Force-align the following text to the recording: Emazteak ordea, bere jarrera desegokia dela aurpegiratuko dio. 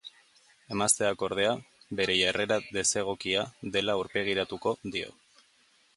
Emazteak 0.75 1.21
ordea, 1.27 1.51
bere 1.99 2.17
jarrera 2.21 2.59
desegokia 2.79 3.47
dela 3.77 3.99
aurpegiratuko 3.99 4.77
dio. 4.97 5.17